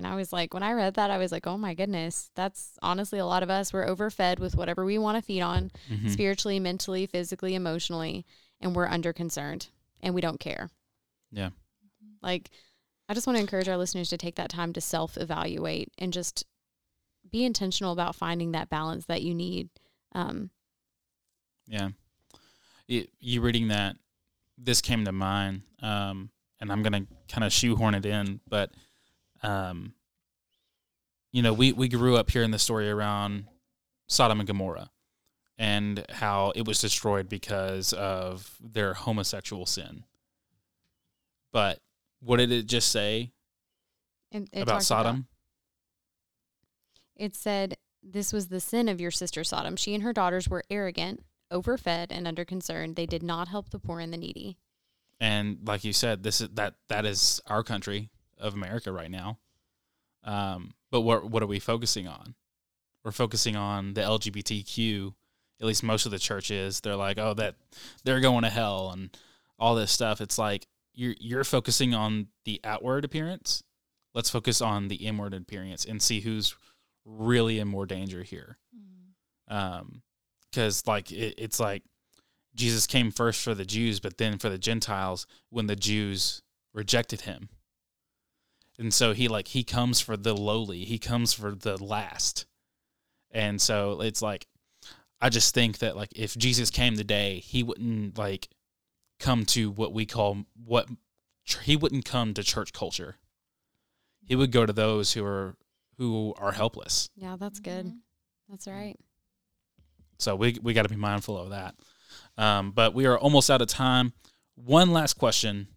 [0.00, 2.78] And I was like, when I read that, I was like, oh my goodness, that's
[2.80, 3.70] honestly a lot of us.
[3.70, 6.08] We're overfed with whatever we want to feed on, Mhm.
[6.08, 8.24] spiritually, mentally, physically, emotionally,
[8.62, 9.68] and we're underconcerned
[10.00, 10.70] and we don't care.
[11.30, 11.50] Yeah.
[12.22, 12.48] Like,
[13.10, 16.14] I just want to encourage our listeners to take that time to self evaluate and
[16.14, 16.46] just
[17.30, 19.68] be intentional about finding that balance that you need.
[20.12, 20.48] Um,
[21.66, 21.90] Yeah.
[22.88, 23.96] It, you reading that,
[24.56, 28.72] this came to mind, um, and I'm gonna kind of shoehorn it in, but,
[29.42, 29.94] um,
[31.32, 33.46] you know, we we grew up hearing the story around
[34.08, 34.90] Sodom and Gomorrah,
[35.58, 40.04] and how it was destroyed because of their homosexual sin.
[41.52, 41.80] But
[42.20, 43.32] what did it just say
[44.32, 45.26] and it about Sodom?
[47.16, 49.76] it said, This was the sin of your sister Sodom.
[49.76, 52.96] She and her daughters were arrogant, overfed, and underconcerned.
[52.96, 54.56] They did not help the poor and the needy.
[55.20, 59.38] and like you said, this is that that is our country of America right now.
[60.24, 62.34] Um, but what what are we focusing on?
[63.04, 65.14] We're focusing on the LGBTQ.
[65.60, 66.80] At least most of the churches.
[66.80, 67.56] They're like, oh, that
[68.04, 69.16] they're going to hell and
[69.58, 70.20] all this stuff.
[70.20, 73.62] It's like you're you're focusing on the outward appearance.
[74.14, 76.56] Let's focus on the inward appearance and see who's
[77.04, 78.58] really in more danger here.
[79.48, 80.02] Um,
[80.50, 81.82] because like it, it's like
[82.54, 86.42] Jesus came first for the Jews, but then for the Gentiles when the Jews
[86.74, 87.48] rejected him.
[88.80, 92.46] And so he like he comes for the lowly, he comes for the last.
[93.30, 94.46] And so it's like
[95.20, 98.48] I just think that like if Jesus came today, he wouldn't like
[99.18, 100.88] come to what we call what
[101.62, 103.16] he wouldn't come to church culture.
[104.26, 105.56] He would go to those who are
[105.98, 107.10] who are helpless.
[107.14, 107.86] Yeah, that's good.
[107.86, 107.98] Mhm.
[108.48, 108.96] That's right.
[110.18, 111.74] So we we got to be mindful of that.
[112.38, 114.14] Um, but we are almost out of time.
[114.54, 115.68] One last question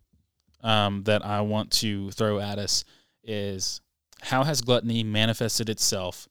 [0.64, 2.84] um, that I want to throw at us
[3.24, 3.82] is:
[4.22, 6.28] How has gluttony manifested itself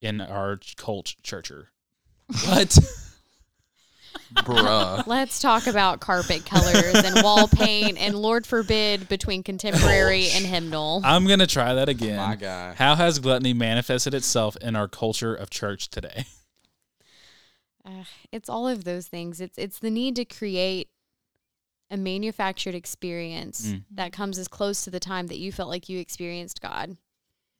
[0.00, 1.68] in our cult churcher?
[2.46, 2.78] What?
[4.34, 5.06] Bruh.
[5.06, 11.02] Let's talk about carpet colors and wall paint and Lord forbid between contemporary and hymnal.
[11.04, 12.16] I'm gonna try that again.
[12.16, 12.74] My guy.
[12.74, 16.24] How has gluttony manifested itself in our culture of church today?
[17.84, 19.40] Uh, it's all of those things.
[19.40, 20.88] It's it's the need to create
[21.92, 23.84] a manufactured experience Mm.
[23.92, 26.96] that comes as close to the time that you felt like you experienced God.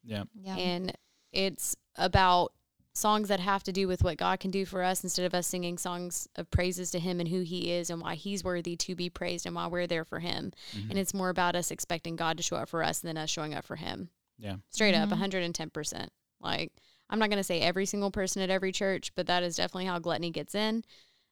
[0.02, 0.56] Yeah, Yeah.
[0.56, 0.92] And
[1.32, 2.52] it's about
[2.94, 5.46] songs that have to do with what God can do for us instead of us
[5.46, 8.94] singing songs of praises to him and who he is and why he's worthy to
[8.94, 10.52] be praised and why we're there for him.
[10.72, 10.90] Mhm.
[10.90, 13.54] And it's more about us expecting God to show up for us than us showing
[13.54, 14.10] up for him.
[14.38, 14.56] Yeah.
[14.70, 15.12] Straight up, Mhm.
[15.12, 16.10] 110%.
[16.40, 16.72] Like,
[17.08, 19.86] I'm not going to say every single person at every church, but that is definitely
[19.86, 20.84] how gluttony gets in.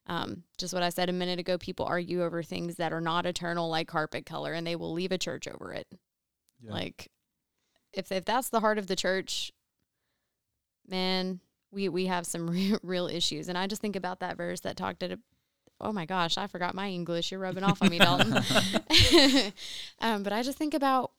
[0.07, 3.27] Um, just what I said a minute ago, people argue over things that are not
[3.27, 5.87] eternal, like carpet color, and they will leave a church over it.
[6.63, 6.73] Yeah.
[6.73, 7.09] Like,
[7.93, 9.53] if if that's the heart of the church,
[10.89, 13.49] man, we we have some real, real issues.
[13.49, 15.13] And I just think about that verse that talked at.
[15.13, 15.19] A,
[15.81, 17.31] oh my gosh, I forgot my English.
[17.31, 18.35] You're rubbing off on me, Dalton.
[20.01, 21.13] um, but I just think about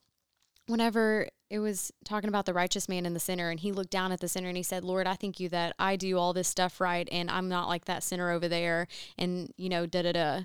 [0.68, 4.12] whenever it was talking about the righteous man and the sinner, and he looked down
[4.12, 6.48] at the sinner and he said, Lord, I thank you that I do all this
[6.48, 8.88] stuff right and I'm not like that sinner over there.
[9.18, 10.40] And, you know, da da da.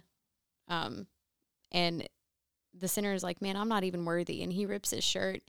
[0.68, 1.06] Um,
[1.70, 2.08] and
[2.74, 4.42] the sinner is like, man, I'm not even worthy.
[4.42, 5.42] And he rips his shirt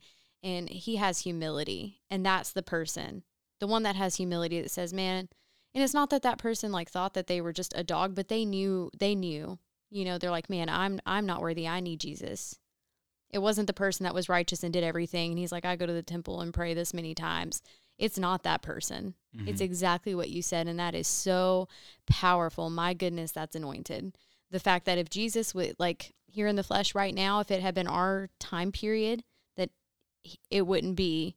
[0.44, 2.02] and he has humility.
[2.10, 3.24] And that's the person,
[3.60, 5.30] the one that has humility that says, man,
[5.74, 8.28] and it's not that that person like thought that they were just a dog, but
[8.28, 9.60] they knew, they knew,
[9.90, 11.68] you know, they're like, man, I'm, I'm not worthy.
[11.68, 12.60] I need Jesus.
[13.32, 15.32] It wasn't the person that was righteous and did everything.
[15.32, 17.62] And he's like, I go to the temple and pray this many times.
[17.98, 19.16] It's not that person.
[19.46, 19.66] It's Mhm.
[19.66, 20.68] exactly what you said.
[20.68, 21.68] And that is so
[22.06, 22.70] powerful.
[22.70, 24.16] My goodness, that's anointed.
[24.50, 27.62] The fact that if Jesus would, like, here in the flesh right now, if it
[27.62, 29.24] had been our time period,
[29.56, 29.72] that
[30.50, 31.36] it wouldn't be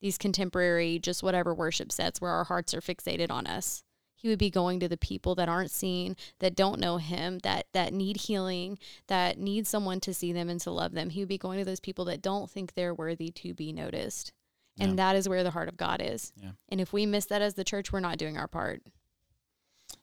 [0.00, 3.82] these contemporary, just whatever worship sets where our hearts are fixated on us.
[4.20, 7.66] He would be going to the people that aren't seen, that don't know him, that
[7.72, 11.10] that need healing, that need someone to see them and to love them.
[11.10, 14.32] He would be going to those people that don't think they're worthy to be noticed.
[14.80, 14.96] And Yeah.
[14.96, 16.32] that is where the heart of God is.
[16.42, 16.50] Yeah.
[16.68, 18.82] And if we miss that as the church, we're not doing our part.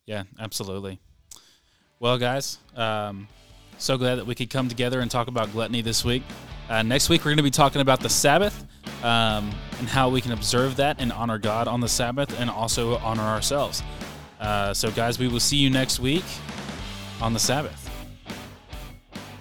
[0.05, 0.99] Yeah, absolutely.
[1.99, 3.28] Well, guys, um,
[3.78, 6.23] so glad that we could come together and talk about gluttony this week.
[6.69, 8.65] Uh, next week, we're going to be talking about the Sabbath
[9.03, 12.97] um, and how we can observe that and honor God on the Sabbath and also
[12.97, 13.84] honor ourselves.
[14.39, 16.23] Uh, so, guys, we will see you next week
[17.21, 17.89] on the Sabbath.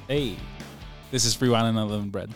[0.08, 0.36] Hey,
[1.10, 2.30] this is Free Wine and Unleavened Bread.